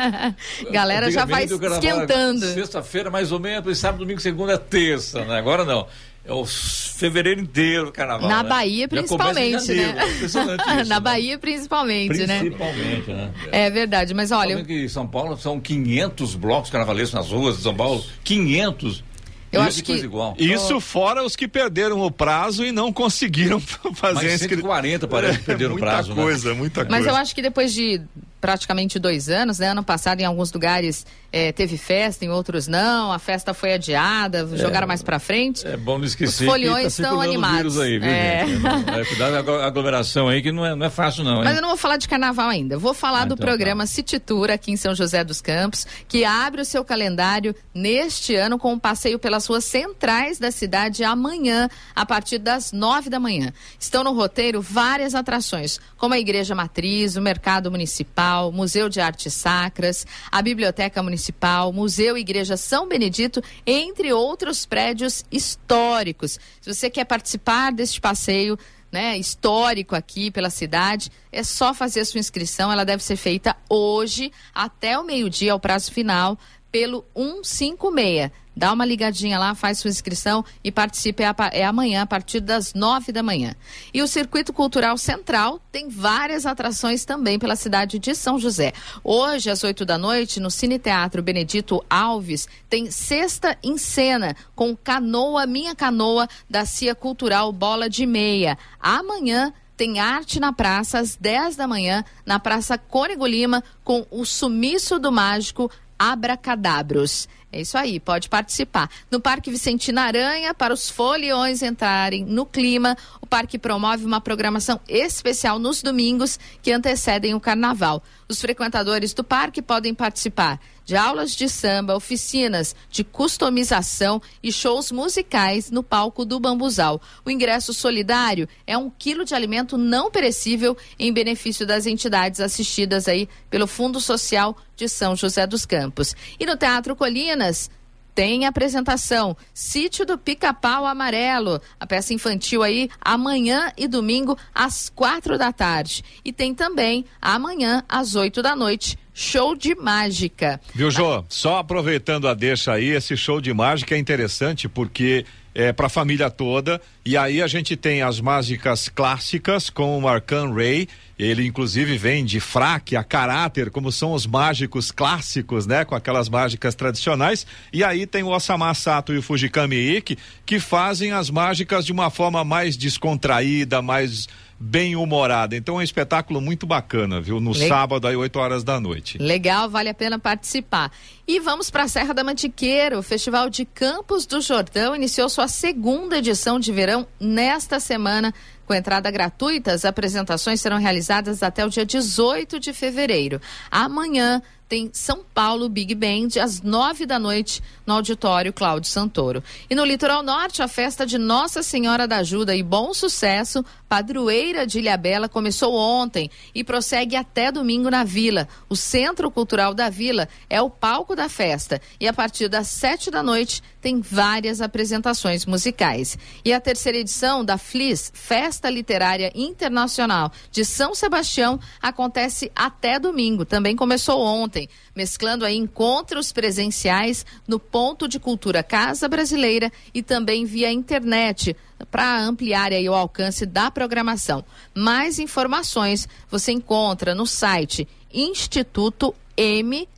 [0.73, 2.45] Galera já vai esquentando.
[2.45, 5.39] Sexta-feira, mais ou menos, sábado, domingo, segunda, terça, né?
[5.39, 5.87] Agora não.
[6.29, 8.29] É o fevereiro inteiro o carnaval.
[8.29, 8.49] Na né?
[8.51, 9.95] Bahia, principalmente, janeiro.
[9.95, 10.03] né?
[10.05, 11.01] É impressionante isso, Na né?
[11.01, 12.39] Bahia, principalmente, né?
[12.41, 13.31] Principalmente, né?
[13.51, 17.63] É verdade, mas olha, que em São Paulo são 500 blocos carnavalescos nas ruas de
[17.63, 18.05] São Paulo.
[18.25, 19.05] 500.
[19.51, 20.37] Eu acho que igual.
[20.39, 23.59] Isso fora os que perderam o prazo e não conseguiram
[23.95, 26.55] fazer Mas 140 parece que perderam o prazo, Muita coisa, né?
[26.55, 26.91] muita coisa.
[26.91, 28.03] Mas eu acho que depois de
[28.41, 29.69] praticamente dois anos, né?
[29.71, 33.13] Ano passado, em alguns lugares é, teve festa, em outros não.
[33.13, 35.67] A festa foi adiada, jogaram mais pra frente.
[35.67, 36.45] É bom não esquecer.
[36.45, 37.79] Os foliões que tá estão animados.
[37.79, 38.47] Aí, viu, É.
[38.47, 38.67] gente?
[39.01, 41.45] É, cuidado com a aglomeração aí, que não é, não é fácil, não, hein?
[41.45, 42.79] Mas eu não vou falar de carnaval ainda.
[42.79, 46.25] Vou falar Ah, do então programa City Tour aqui em São José dos Campos, que
[46.25, 51.69] abre o seu calendário neste ano com um passeio pelas ruas centrais da cidade amanhã,
[51.95, 53.53] a partir das nove da manhã.
[53.79, 59.35] Estão no roteiro várias atrações, como a Igreja Matriz, o Mercado Municipal, Museu de Artes
[59.35, 66.39] Sacras, a Biblioteca Municipal, Museu e Igreja São Benedito, entre outros prédios históricos.
[66.61, 68.59] Se você quer participar deste passeio,
[68.91, 72.73] né, histórico aqui pela cidade, é só fazer a sua inscrição.
[72.73, 76.39] Ela deve ser feita hoje até o meio-dia, o prazo final,
[76.71, 78.31] pelo 156.
[78.59, 81.23] Dá uma ligadinha lá, faz sua inscrição e participe.
[81.23, 83.55] É, é amanhã, a partir das nove da manhã.
[83.95, 88.73] E o Circuito Cultural Central tem várias atrações também pela cidade de São José.
[89.05, 94.77] Hoje, às oito da noite, no Cine Teatro Benedito Alves, tem Sexta em Cena, com
[94.77, 98.59] Canoa Minha Canoa, da CIA Cultural Bola de Meia.
[98.81, 104.25] Amanhã, tem arte na praça às 10 da manhã, na Praça Cônego Lima, com o
[104.25, 107.29] Sumiço do Mágico Abracadabros.
[107.51, 108.91] É isso aí, pode participar.
[109.11, 114.79] No Parque Vicentina Aranha, para os foliões entrarem no clima, o parque promove uma programação
[114.87, 118.03] especial nos domingos que antecedem o carnaval.
[118.29, 124.91] Os frequentadores do parque podem participar de aulas de samba, oficinas de customização e shows
[124.91, 126.99] musicais no palco do Bambuzal.
[127.27, 133.07] O ingresso solidário é um quilo de alimento não perecível em benefício das entidades assistidas
[133.07, 136.17] aí pelo Fundo Social de São José dos Campos.
[136.41, 137.71] E no Teatro Colinas,
[138.15, 145.37] tem apresentação Sítio do Pica-Pau Amarelo, a peça infantil aí amanhã e domingo às quatro
[145.37, 146.03] da tarde.
[146.25, 150.61] E tem também amanhã às oito da noite show de mágica.
[150.73, 151.25] Viu, Jô?
[151.29, 155.91] Só aproveitando a deixa aí, esse show de mágica é interessante porque é para a
[155.91, 156.81] família toda.
[157.05, 160.87] E aí a gente tem as mágicas clássicas com o Arcan Ray.
[161.19, 165.85] Ele inclusive vem de fraque a caráter, como são os mágicos clássicos, né?
[165.85, 167.45] Com aquelas mágicas tradicionais.
[167.73, 171.91] E aí tem o Osama Sato e o Fujikami Ikki que fazem as mágicas de
[171.91, 174.29] uma forma mais descontraída, mais
[174.59, 175.57] bem humorada.
[175.57, 177.41] Então é um espetáculo muito bacana, viu?
[177.41, 179.19] No sábado, às 8 horas da noite.
[179.19, 180.91] Legal, vale a pena participar.
[181.27, 182.99] E vamos para a Serra da Mantiqueira.
[182.99, 188.35] O Festival de Campos do Jordão iniciou sua segunda edição de verão nesta semana.
[188.67, 193.41] Com entrada gratuita, as apresentações serão realizadas até o dia 18 de fevereiro.
[193.71, 199.43] Amanhã tem São Paulo Big Band às nove da noite no auditório Cláudio Santoro.
[199.71, 204.67] E no litoral norte, a festa de Nossa Senhora da Ajuda e Bom Sucesso, padroeira
[204.67, 208.47] de Ilhabela, começou ontem e prossegue até domingo na Vila.
[208.69, 213.11] O Centro Cultural da Vila é o palco da festa e a partir das sete
[213.11, 216.19] da noite tem várias apresentações musicais.
[216.45, 223.45] E a terceira edição da FLIS, Festa Literária Internacional de São Sebastião, acontece até domingo.
[223.45, 230.45] Também começou ontem, mesclando aí encontros presenciais no Ponto de Cultura Casa Brasileira e também
[230.45, 231.57] via internet
[231.91, 234.45] para ampliar aí o alcance da programação.
[234.75, 239.89] Mais informações você encontra no site Instituto M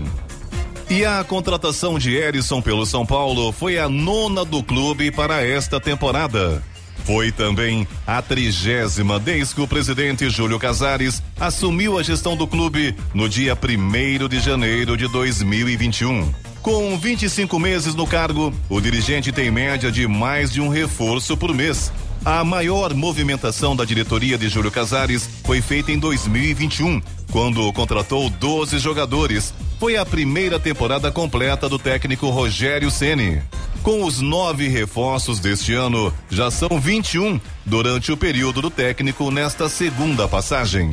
[0.90, 5.80] E a contratação de Erisson pelo São Paulo foi a nona do clube para esta
[5.80, 6.62] temporada.
[7.06, 12.94] Foi também a trigésima desde que o presidente Júlio Casares assumiu a gestão do clube
[13.14, 16.30] no dia 1 de janeiro de 2021.
[16.62, 21.56] Com 25 meses no cargo, o dirigente tem média de mais de um reforço por
[21.56, 21.90] mês.
[22.28, 28.80] A maior movimentação da diretoria de Júlio Casares foi feita em 2021, quando contratou 12
[28.80, 29.54] jogadores.
[29.80, 33.42] Foi a primeira temporada completa do técnico Rogério Ceni.
[33.82, 39.70] Com os nove reforços deste ano, já são 21 durante o período do técnico nesta
[39.70, 40.92] segunda passagem.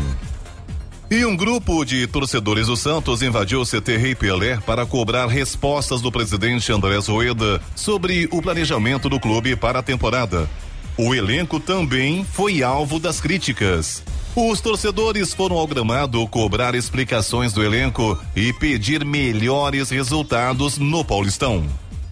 [1.11, 6.01] E um grupo de torcedores do Santos invadiu o CT Rei Pelé para cobrar respostas
[6.01, 10.49] do presidente Andrés Rueda sobre o planejamento do clube para a temporada.
[10.97, 14.03] O elenco também foi alvo das críticas.
[14.37, 21.65] Os torcedores foram ao gramado cobrar explicações do elenco e pedir melhores resultados no Paulistão.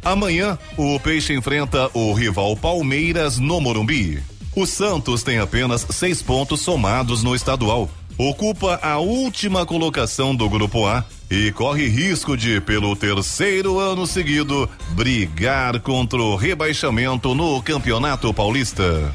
[0.04, 4.20] Amanhã, o Peixe enfrenta o rival Palmeiras no Morumbi.
[4.54, 7.88] O Santos tem apenas seis pontos somados no estadual.
[8.18, 14.68] Ocupa a última colocação do Grupo A e corre risco de, pelo terceiro ano seguido,
[14.90, 19.10] brigar contra o rebaixamento no Campeonato Paulista.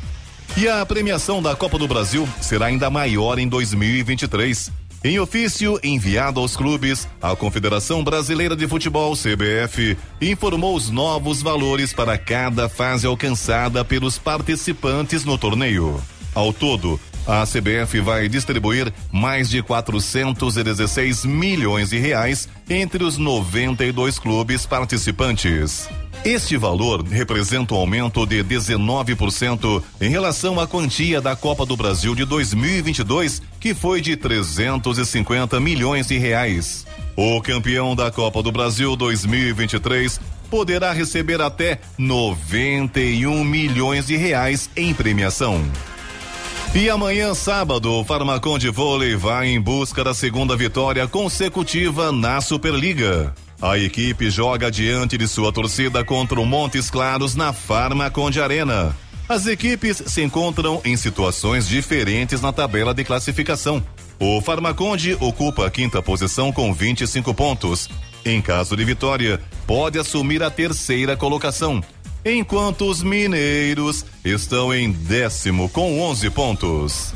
[0.57, 4.71] E a premiação da Copa do Brasil será ainda maior em 2023.
[5.03, 11.93] Em ofício enviado aos clubes, a Confederação Brasileira de Futebol, CBF, informou os novos valores
[11.93, 16.01] para cada fase alcançada pelos participantes no torneio.
[16.33, 24.17] Ao todo, a CBF vai distribuir mais de 416 milhões de reais entre os 92
[24.17, 25.89] clubes participantes.
[26.23, 32.15] Este valor representa um aumento de 19% em relação à quantia da Copa do Brasil
[32.15, 36.85] de 2022, que foi de 350 milhões de reais.
[37.15, 44.93] O campeão da Copa do Brasil 2023 poderá receber até 91 milhões de reais em
[44.93, 45.61] premiação.
[46.77, 52.39] E amanhã, sábado, o Farmacon de Vôlei vai em busca da segunda vitória consecutiva na
[52.39, 53.33] Superliga.
[53.59, 58.95] A equipe joga diante de sua torcida contra o Montes Claros na Farmaconde Arena.
[59.27, 63.83] As equipes se encontram em situações diferentes na tabela de classificação.
[64.19, 67.89] O Farmaconde ocupa a quinta posição com 25 pontos.
[68.23, 71.83] Em caso de vitória, pode assumir a terceira colocação,
[72.29, 77.13] enquanto os mineiros estão em décimo com 11 pontos.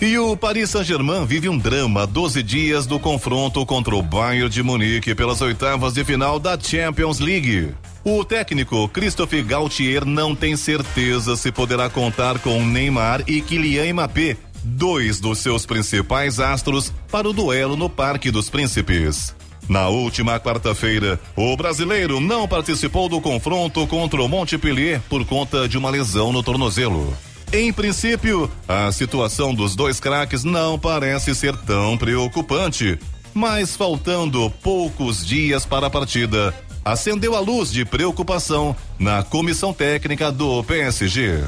[0.00, 4.62] E o Paris Saint-Germain vive um drama 12 dias do confronto contra o Bayern de
[4.62, 7.74] Munique pelas oitavas de final da Champions League.
[8.04, 14.36] O técnico Christophe Gaultier não tem certeza se poderá contar com Neymar e Kylian Mbappé,
[14.62, 19.34] dois dos seus principais astros, para o duelo no Parque dos Príncipes.
[19.68, 25.76] Na última quarta-feira, o brasileiro não participou do confronto contra o Montpellier por conta de
[25.76, 27.14] uma lesão no tornozelo.
[27.52, 32.98] Em princípio, a situação dos dois craques não parece ser tão preocupante,
[33.34, 36.54] mas faltando poucos dias para a partida,
[36.84, 41.44] acendeu a luz de preocupação na comissão técnica do PSG.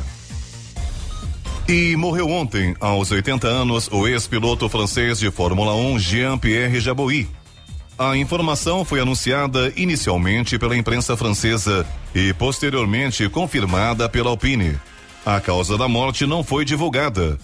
[1.66, 7.39] E morreu ontem, aos 80 anos, o ex-piloto francês de Fórmula 1 Jean-Pierre Jabouille.
[8.00, 14.78] A informação foi anunciada inicialmente pela imprensa francesa e posteriormente confirmada pela Alpine.
[15.22, 17.38] A causa da morte não foi divulgada.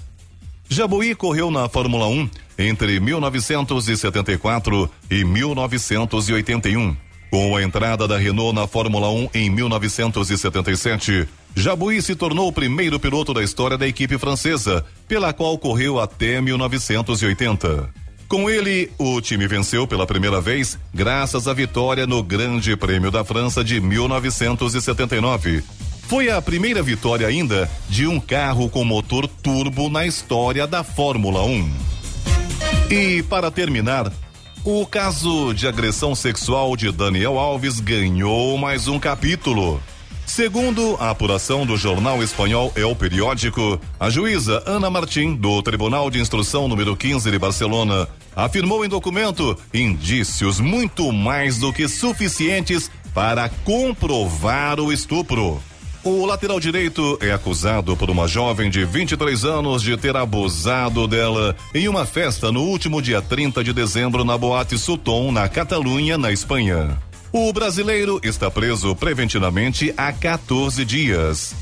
[0.66, 6.96] Jabuí correu na Fórmula 1 entre 1974 e 1981.
[7.30, 12.98] Com a entrada da Renault na Fórmula 1 em 1977, Jabuí se tornou o primeiro
[12.98, 18.05] piloto da história da equipe francesa, pela qual correu até 1980.
[18.28, 23.24] Com ele, o time venceu pela primeira vez, graças à vitória no Grande Prêmio da
[23.24, 25.62] França de 1979,
[26.08, 31.44] foi a primeira vitória ainda de um carro com motor turbo na história da Fórmula
[31.44, 31.70] 1.
[32.90, 34.12] E para terminar,
[34.64, 39.80] o caso de agressão sexual de Daniel Alves ganhou mais um capítulo.
[40.26, 46.20] Segundo a apuração do jornal espanhol El Periódico, a juíza Ana Martim, do Tribunal de
[46.20, 53.48] Instrução número 15 de Barcelona, afirmou em documento indícios muito mais do que suficientes para
[53.64, 55.62] comprovar o estupro.
[56.04, 61.56] O lateral direito é acusado por uma jovem de 23 anos de ter abusado dela
[61.74, 66.30] em uma festa no último dia 30 de dezembro na Boate Sutton, na Catalunha, na
[66.30, 66.96] Espanha.
[67.32, 71.54] O brasileiro está preso preventivamente há 14 dias.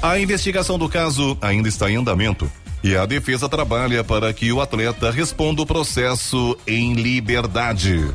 [0.00, 2.50] A investigação do caso ainda está em andamento
[2.82, 8.08] e a defesa trabalha para que o atleta responda o processo em liberdade.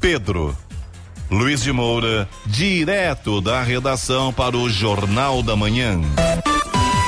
[0.00, 0.56] Pedro.
[1.30, 6.00] Luiz de Moura, direto da redação para o Jornal da Manhã.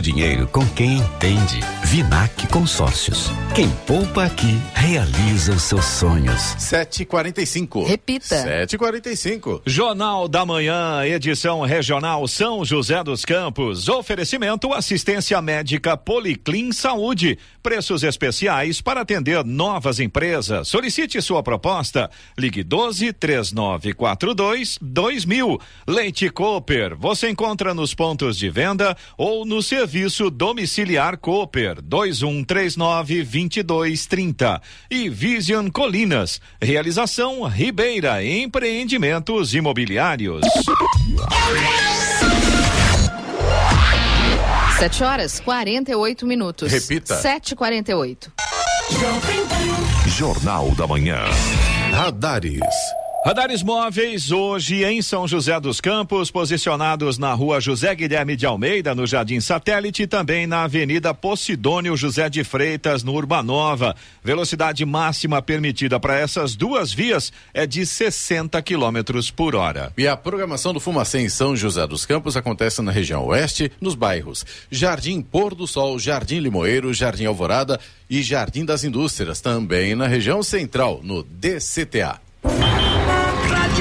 [0.00, 1.60] dinheiro com quem entende.
[1.84, 3.30] Vinac Consórcios.
[3.54, 6.40] Quem poupa aqui realiza os seus sonhos.
[6.58, 7.86] 7h45.
[7.86, 8.36] Repita.
[8.36, 9.62] 7h45.
[9.66, 13.88] Jornal da Manhã, edição regional São José dos Campos.
[13.88, 17.38] Oferecimento assistência médica Policlin Saúde.
[17.62, 20.68] Preços especiais para atender novas empresas.
[20.68, 22.10] Solicite sua proposta.
[22.38, 25.60] Ligue 12 3942 2000.
[25.86, 26.96] Leite Cooper.
[26.96, 29.89] Você encontra nos pontos de venda ou no serviço
[30.30, 34.62] domiciliar Cooper 2139 2230.
[34.90, 36.40] E Vision Colinas.
[36.60, 40.42] Realização Ribeira Empreendimentos Imobiliários.
[44.78, 46.72] 7 horas 48 minutos.
[46.72, 47.20] Repita.
[47.20, 48.30] 7h48.
[50.06, 51.18] Jornal da Manhã.
[51.92, 52.60] Radares.
[53.22, 58.94] Radares móveis hoje em São José dos Campos, posicionados na rua José Guilherme de Almeida,
[58.94, 63.94] no Jardim Satélite, e também na Avenida Posidônio José de Freitas, no Urbanova.
[64.24, 69.92] Velocidade máxima permitida para essas duas vias é de 60 quilômetros por hora.
[69.98, 73.94] E a programação do Fumacê em São José dos Campos acontece na região oeste, nos
[73.94, 80.06] bairros Jardim Pôr do Sol, Jardim Limoeiro, Jardim Alvorada e Jardim das Indústrias, também na
[80.06, 82.18] região central, no DCTA.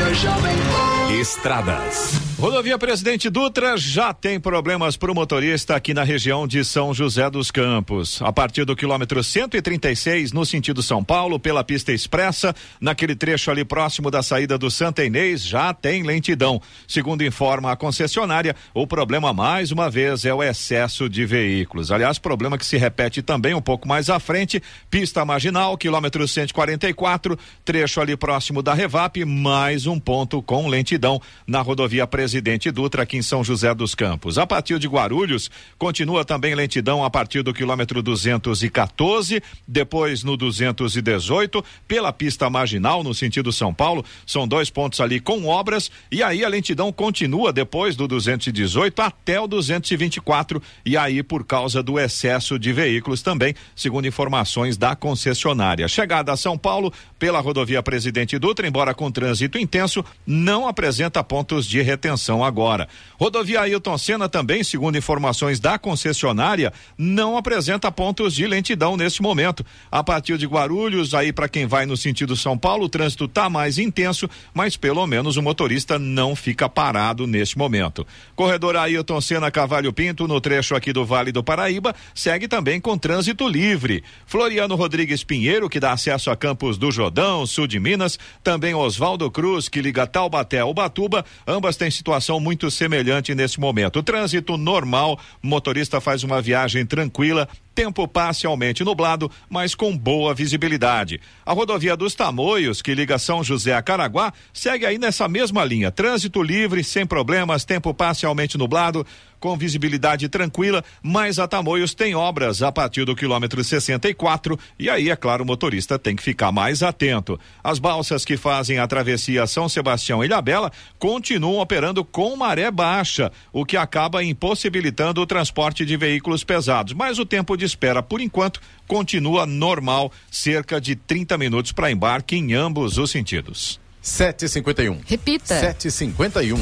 [0.10, 0.99] Rádio Jovem Pan.
[1.10, 2.22] Estradas.
[2.38, 7.30] Rodovia Presidente Dutra já tem problemas para o motorista aqui na região de São José
[7.30, 8.22] dos Campos.
[8.22, 13.66] A partir do quilômetro 136, no sentido São Paulo, pela pista expressa, naquele trecho ali
[13.66, 16.62] próximo da saída do Santa Inês, já tem lentidão.
[16.88, 21.92] Segundo informa a concessionária, o problema mais uma vez é o excesso de veículos.
[21.92, 27.38] Aliás, problema que se repete também um pouco mais à frente, pista marginal, quilômetro 144,
[27.66, 30.99] trecho ali próximo da Revap, mais um ponto com lentidão
[31.48, 34.38] na rodovia Presidente Dutra, aqui em São José dos Campos.
[34.38, 41.64] A partir de Guarulhos, continua também lentidão a partir do quilômetro 214, depois no 218,
[41.88, 44.04] pela pista marginal, no sentido São Paulo.
[44.26, 49.40] São dois pontos ali com obras, e aí a lentidão continua depois do 218 até
[49.40, 55.88] o 224, e aí por causa do excesso de veículos também, segundo informações da concessionária.
[55.88, 60.89] Chegada a São Paulo pela rodovia Presidente Dutra, embora com trânsito intenso, não apresenta
[61.28, 62.88] pontos de retenção agora.
[63.20, 69.66] Rodovia Ailton Senna também, segundo informações da concessionária, não apresenta pontos de lentidão neste momento.
[69.92, 73.50] A partir de Guarulhos, aí para quem vai no sentido São Paulo, o trânsito está
[73.50, 78.06] mais intenso, mas pelo menos o motorista não fica parado neste momento.
[78.36, 82.98] Corredor Ailton Senna Cavalho Pinto, no trecho aqui do Vale do Paraíba, segue também com
[82.98, 84.04] trânsito livre.
[84.26, 89.30] Floriano Rodrigues Pinheiro, que dá acesso a Campos do Jordão, sul de Minas, também Oswaldo
[89.30, 94.02] Cruz, que liga Taubaté ao Ubatuba, ambas têm situação muito semelhante nesse momento.
[94.02, 101.20] Trânsito normal, motorista faz uma viagem tranquila, tempo parcialmente nublado, mas com boa visibilidade.
[101.46, 105.92] A rodovia dos Tamoios, que liga São José a Caraguá, segue aí nessa mesma linha.
[105.92, 109.06] Trânsito livre, sem problemas, tempo parcialmente nublado,
[109.40, 115.10] com visibilidade tranquila, mas a Tamoios tem obras a partir do quilômetro 64 e aí,
[115.10, 117.40] é claro, o motorista tem que ficar mais atento.
[117.64, 123.32] As balsas que fazem a travessia São Sebastião e Ilhabela continuam operando com maré baixa,
[123.52, 128.22] o que acaba impossibilitando o transporte de veículos pesados, mas o tempo de espera, por
[128.22, 133.80] enquanto, continua normal, cerca de 30 minutos para embarque em ambos os sentidos.
[134.04, 135.02] 7h51.
[135.06, 135.62] Repita.
[135.62, 136.58] 7h51.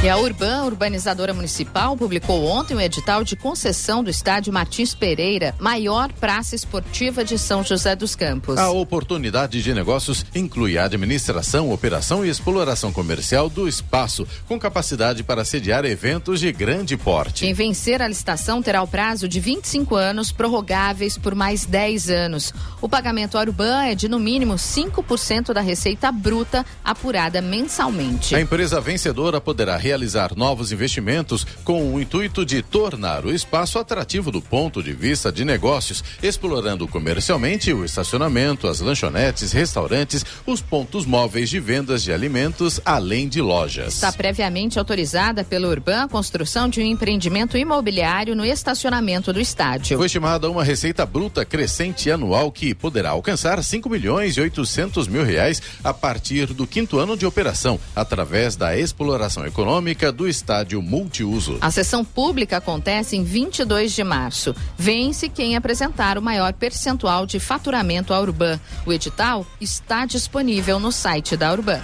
[0.00, 5.56] E a Urban, urbanizadora municipal, publicou ontem o edital de concessão do estádio Martins Pereira,
[5.58, 8.58] maior praça esportiva de São José dos Campos.
[8.58, 15.24] A oportunidade de negócios inclui a administração, operação e exploração comercial do espaço, com capacidade
[15.24, 17.40] para sediar eventos de grande porte.
[17.40, 22.54] Quem vencer a licitação terá o prazo de 25 anos, prorrogáveis por mais 10 anos.
[22.80, 28.36] O pagamento à Urban é de no mínimo 5% da receita bruta apurada mensalmente.
[28.36, 34.30] A empresa vencedora poderá realizar novos investimentos com o intuito de tornar o espaço atrativo
[34.30, 41.06] do ponto de vista de negócios, explorando comercialmente o estacionamento, as lanchonetes, restaurantes, os pontos
[41.06, 43.94] móveis de vendas de alimentos, além de lojas.
[43.94, 49.96] Está previamente autorizada pelo Urban a construção de um empreendimento imobiliário no estacionamento do estádio.
[49.96, 55.24] Foi estimada uma receita bruta crescente anual que poderá alcançar 5 milhões e 800 mil
[55.24, 59.77] reais a partir do quinto ano de operação, através da exploração econômica
[60.12, 61.58] do estádio multiuso.
[61.60, 64.54] A sessão pública acontece em 22 de março.
[64.76, 68.60] Vence quem apresentar o maior percentual de faturamento à Urban.
[68.84, 71.80] O edital está disponível no site da Urban.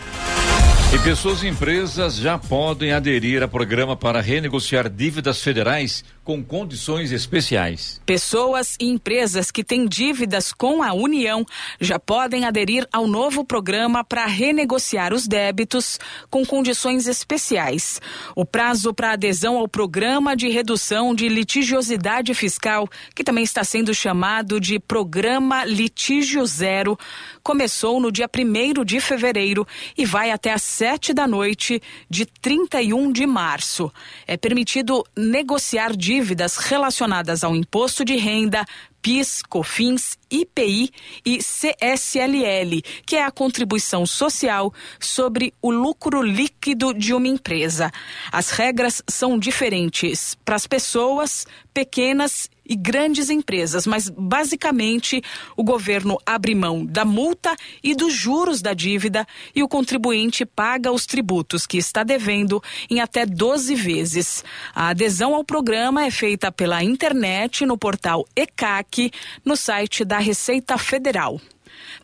[0.95, 7.13] E pessoas e empresas já podem aderir a programa para renegociar dívidas federais com condições
[7.13, 8.01] especiais.
[8.07, 11.45] Pessoas e empresas que têm dívidas com a União
[11.79, 16.01] já podem aderir ao novo programa para renegociar os débitos
[16.31, 18.01] com condições especiais.
[18.35, 23.95] O prazo para adesão ao programa de redução de litigiosidade fiscal, que também está sendo
[23.95, 26.99] chamado de Programa Litígio Zero,
[27.43, 29.67] começou no dia 1 de fevereiro
[29.97, 33.93] e vai até às 7 da noite de 31 de março.
[34.27, 38.65] É permitido negociar dívidas dívidas relacionadas ao imposto de renda,
[39.03, 40.91] PIS, COFINS, IPI
[41.27, 47.91] e CSLL, que é a contribuição social sobre o lucro líquido de uma empresa.
[48.31, 55.23] As regras são diferentes para as pessoas, pequenas e grandes empresas, mas basicamente
[55.57, 60.93] o governo abre mão da multa e dos juros da dívida e o contribuinte paga
[60.93, 64.45] os tributos que está devendo em até 12 vezes.
[64.75, 69.11] A adesão ao programa é feita pela internet no portal ECAC,
[69.45, 71.41] no site da Receita Federal.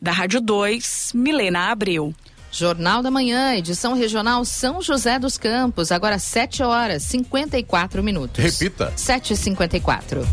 [0.00, 2.14] Da Rádio 2, Milena Abreu.
[2.52, 8.42] Jornal da Manhã, edição regional São José dos Campos, agora 7 horas 54 minutos.
[8.42, 8.92] Repita.
[8.96, 10.26] 7h54.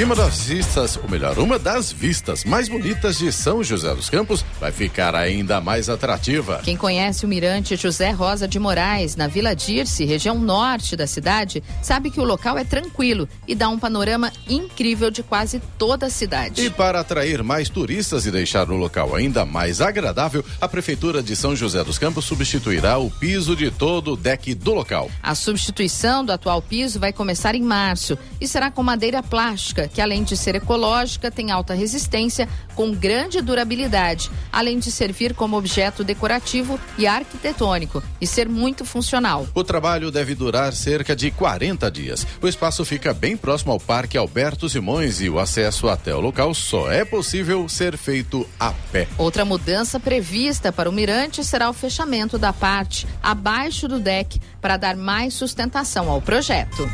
[0.00, 4.08] E uma das vistas, ou melhor, uma das vistas mais bonitas de São José dos
[4.08, 6.62] Campos vai ficar ainda mais atrativa.
[6.64, 11.62] Quem conhece o mirante José Rosa de Moraes, na Vila Dirce, região norte da cidade,
[11.82, 16.10] sabe que o local é tranquilo e dá um panorama incrível de quase toda a
[16.10, 16.64] cidade.
[16.64, 21.36] E para atrair mais turistas e deixar o local ainda mais agradável, a Prefeitura de
[21.40, 25.10] São José dos Campos substituirá o piso de todo o deck do local.
[25.22, 30.02] A substituição do atual piso vai começar em março e será com madeira plástica que
[30.02, 36.04] além de ser ecológica, tem alta resistência, com grande durabilidade, além de servir como objeto
[36.04, 39.46] decorativo e arquitetônico e ser muito funcional.
[39.54, 42.26] O trabalho deve durar cerca de 40 dias.
[42.42, 46.52] O espaço fica bem próximo ao Parque Alberto Simões e o acesso até o local
[46.52, 49.08] só é possível ser feito a pé.
[49.16, 54.76] Outra mudança prevista para o Mirante será o fechamento da parte abaixo do deck para
[54.76, 56.88] dar mais sustentação ao projeto.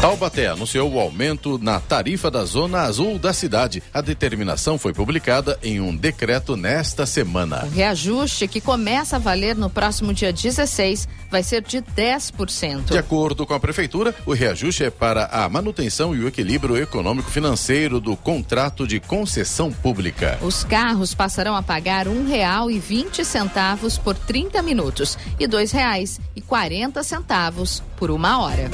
[0.00, 3.82] Taubaté anunciou o aumento na tarifa da Zona Azul da cidade.
[3.92, 7.66] A determinação foi publicada em um decreto nesta semana.
[7.66, 12.84] O reajuste, que começa a valer no próximo dia 16, vai ser de 10%.
[12.92, 18.00] De acordo com a Prefeitura, o reajuste é para a manutenção e o equilíbrio econômico-financeiro
[18.00, 20.38] do contrato de concessão pública.
[20.40, 25.72] Os carros passarão a pagar um real e vinte centavos por 30 minutos e dois
[25.72, 28.70] reais e quarenta centavos por uma hora.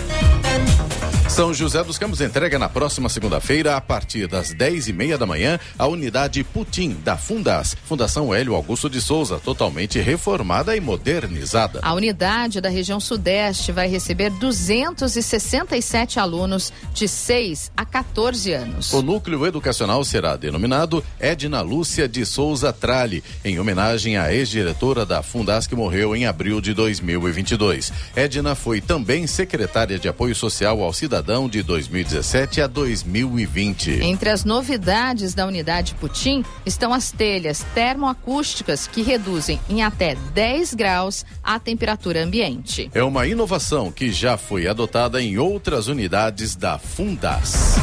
[1.29, 5.27] São José dos Campos entrega na próxima segunda-feira, a partir das 10 e meia da
[5.27, 11.81] manhã, a unidade Putim da Fundas, Fundação Hélio Augusto de Souza, totalmente reformada e modernizada.
[11.83, 18.93] A unidade da região Sudeste vai receber 267 alunos de 6 a 14 anos.
[18.95, 25.23] O núcleo educacional será denominado Edna Lúcia de Souza Trali, em homenagem à ex-diretora da
[25.23, 27.93] Fundas que morreu em abril de 2022.
[28.15, 34.03] Edna foi também secretária de Apoio Social ao Cidadão Cidadão de 2017 a 2020.
[34.03, 40.75] Entre as novidades da unidade Putim estão as telhas termoacústicas que reduzem em até 10
[40.75, 42.91] graus a temperatura ambiente.
[42.93, 47.77] É uma inovação que já foi adotada em outras unidades da Fundas.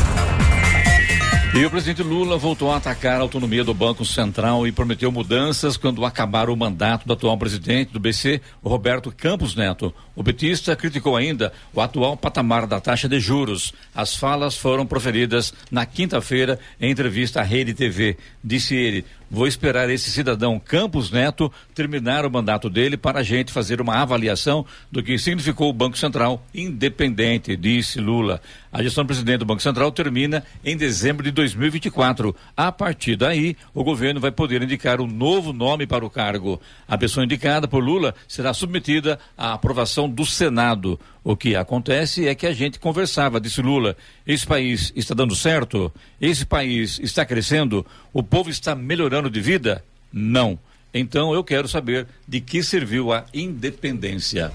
[1.56, 5.78] E o presidente Lula voltou a atacar a autonomia do Banco Central e prometeu mudanças
[5.78, 9.94] quando acabar o mandato do atual presidente do BC, Roberto Campos Neto.
[10.16, 13.72] O petista criticou ainda o atual patamar da taxa de juros.
[13.94, 18.18] As falas foram proferidas na quinta-feira em entrevista à Rede TV.
[18.44, 23.52] Disse ele: Vou esperar esse cidadão Campos Neto terminar o mandato dele para a gente
[23.52, 28.40] fazer uma avaliação do que significou o Banco Central independente, disse Lula.
[28.72, 32.36] A gestão do presidente do Banco Central termina em dezembro de 2024.
[32.56, 36.62] A partir daí, o governo vai poder indicar um novo nome para o cargo.
[36.88, 41.00] A pessoa indicada por Lula será submetida à aprovação do Senado.
[41.24, 43.96] O que acontece é que a gente conversava, disse Lula.
[44.28, 45.92] Esse país está dando certo?
[46.20, 47.86] Esse país está crescendo?
[48.12, 49.84] O povo está melhorando de vida?
[50.12, 50.60] Não.
[50.94, 54.52] Então eu quero saber de que serviu a independência.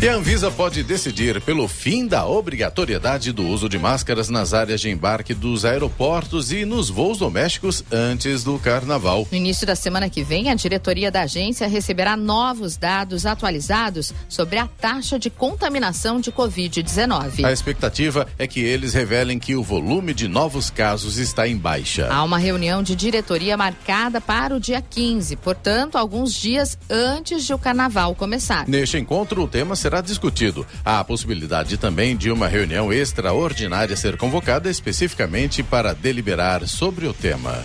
[0.00, 4.80] E a Anvisa pode decidir pelo fim da obrigatoriedade do uso de máscaras nas áreas
[4.80, 9.28] de embarque dos aeroportos e nos voos domésticos antes do carnaval.
[9.30, 14.58] No início da semana que vem, a diretoria da agência receberá novos dados atualizados sobre
[14.58, 17.44] a taxa de contaminação de Covid-19.
[17.44, 22.08] A expectativa é que eles revelem que o volume de novos casos está em baixa.
[22.10, 27.54] Há uma reunião de diretoria marcada para o dia 15, portanto, alguns dias antes de
[27.54, 28.66] o carnaval começar.
[28.66, 30.64] Neste encontro, o tema será discutido.
[30.84, 37.12] Há a possibilidade também de uma reunião extraordinária ser convocada especificamente para deliberar sobre o
[37.12, 37.60] tema.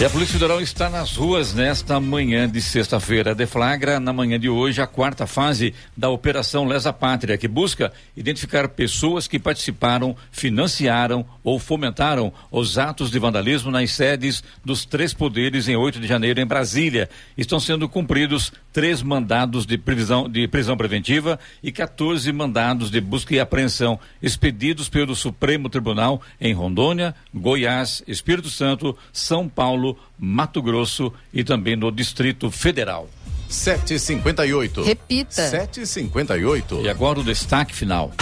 [0.00, 3.32] E a Polícia Federal está nas ruas nesta manhã de sexta-feira.
[3.32, 8.68] Deflagra na manhã de hoje a quarta fase da Operação Lesa Pátria, que busca identificar
[8.68, 15.68] pessoas que participaram, financiaram ou fomentaram os atos de vandalismo nas sedes dos três poderes
[15.68, 17.08] em 8 de janeiro em Brasília.
[17.38, 23.32] Estão sendo cumpridos três mandados de prisão, de prisão preventiva e 14 mandados de busca
[23.32, 29.73] e apreensão expedidos pelo Supremo Tribunal em Rondônia, Goiás, Espírito Santo, São Paulo,
[30.18, 33.08] Mato Grosso e também no Distrito Federal.
[33.48, 34.82] 758.
[34.82, 35.48] Repita.
[35.48, 36.80] 758.
[36.82, 38.12] E agora o destaque final.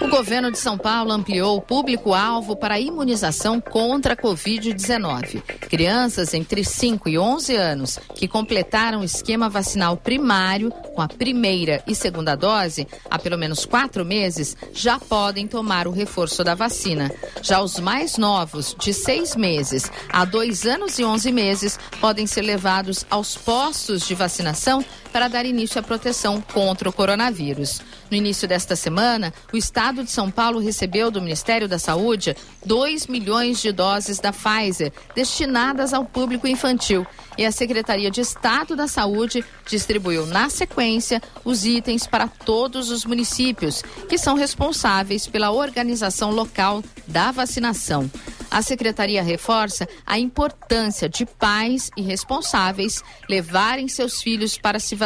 [0.00, 5.42] O governo de São Paulo ampliou o público-alvo para a imunização contra a Covid-19.
[5.42, 11.82] Crianças entre 5 e 11 anos que completaram o esquema vacinal primário com a primeira
[11.86, 17.10] e segunda dose há pelo menos quatro meses já podem tomar o reforço da vacina.
[17.42, 22.42] Já os mais novos, de seis meses a dois anos e 11 meses, podem ser
[22.42, 24.84] levados aos postos de vacinação
[25.14, 27.80] para dar início à proteção contra o coronavírus.
[28.10, 32.36] No início desta semana, o estado de São Paulo recebeu do Ministério da Saúde
[32.66, 37.06] 2 milhões de doses da Pfizer destinadas ao público infantil.
[37.38, 43.04] E a Secretaria de Estado da Saúde distribuiu na sequência os itens para todos os
[43.04, 48.10] municípios, que são responsáveis pela organização local da vacinação.
[48.54, 55.03] A secretaria reforça a importância de pais e responsáveis levarem seus filhos para se vacinar,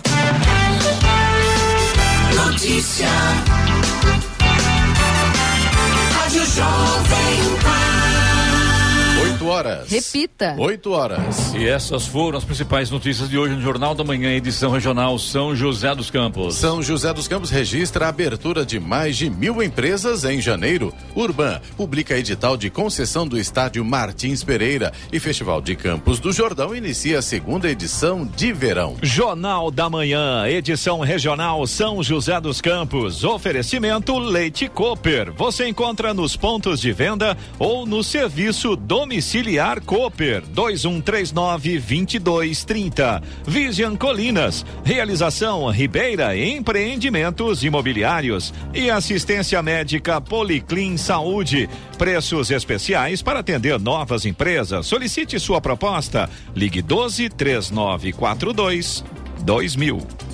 [2.37, 3.09] Notícia.
[6.13, 7.82] Rádio Jovem Pan.
[9.43, 9.91] 8 horas.
[9.91, 10.55] Repita.
[10.57, 11.55] 8 horas.
[11.55, 15.55] E essas foram as principais notícias de hoje no Jornal da Manhã, edição regional São
[15.55, 16.55] José dos Campos.
[16.55, 20.95] São José dos Campos registra a abertura de mais de mil empresas em janeiro.
[21.17, 26.75] Urban publica edital de concessão do estádio Martins Pereira e Festival de Campos do Jordão
[26.75, 28.97] inicia a segunda edição de verão.
[29.03, 33.25] Jornal da Manhã, edição regional São José dos Campos.
[33.25, 35.33] Oferecimento Leite Cooper.
[35.33, 39.32] Você encontra nos pontos de venda ou no serviço domiciliar
[39.87, 43.23] Cooper 2139 2230.
[43.47, 44.63] Vision Colinas.
[44.85, 51.67] Realização Ribeira Empreendimentos Imobiliários e assistência médica Policlin Saúde.
[51.97, 54.87] Preços especiais para atender novas empresas.
[54.87, 56.29] Solicite sua proposta.
[56.55, 59.03] Ligue 12 3942
[59.45, 60.32] 2000.